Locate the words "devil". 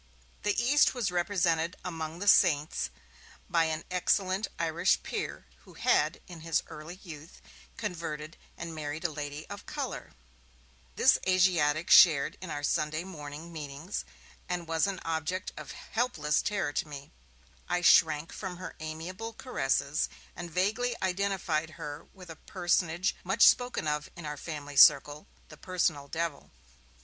26.07-26.49